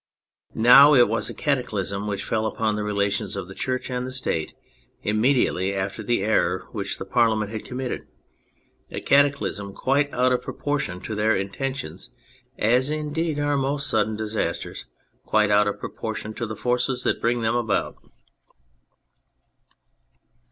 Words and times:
Now, 0.55 0.95
it 0.95 1.07
was 1.07 1.29
a 1.29 1.33
cataclysm 1.35 2.07
which 2.07 2.23
fell 2.23 2.47
upon 2.47 2.75
the 2.75 2.83
relations 2.83 3.35
of 3.35 3.47
the 3.47 3.53
Church 3.53 3.91
and 3.91 4.11
State 4.11 4.55
immediately 5.03 5.75
after 5.75 6.01
the 6.01 6.23
error 6.23 6.65
which 6.71 6.97
the 6.97 7.05
Parliament 7.05 7.51
had 7.51 7.65
committed; 7.65 8.07
a 8.89 8.99
cataclysm 8.99 9.75
quite 9.75 10.11
out 10.11 10.31
of 10.33 10.41
propor 10.41 10.79
tion 10.79 11.01
to 11.01 11.13
their 11.13 11.35
intentions, 11.35 12.09
as 12.57 12.89
indeed 12.89 13.39
are 13.39 13.57
most 13.57 13.87
sudden 13.87 14.15
disasters 14.15 14.87
quite 15.23 15.51
out 15.51 15.67
of 15.67 15.79
proportion 15.79 16.33
to 16.33 16.47
the 16.47 16.55
forces 16.55 17.03
that 17.03 17.21
bring 17.21 17.41
them 17.41 17.55
about. 17.55 17.97